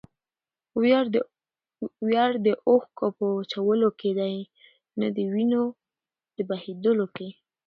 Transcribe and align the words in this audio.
ویاړ 2.09 2.33
د 2.45 2.47
اوښکو 2.67 3.05
په 3.17 3.25
وچولو 3.37 3.89
کښي 3.99 4.11
دئ؛ 4.19 4.35
نه 4.99 5.07
دوینو 5.17 5.63
په 6.33 6.41
بهېودلو 6.49 7.05
کښي. 7.15 7.29